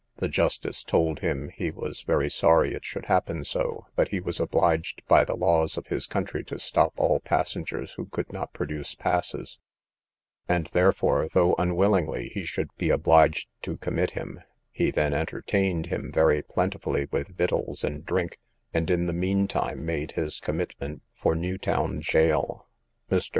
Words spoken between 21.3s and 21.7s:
New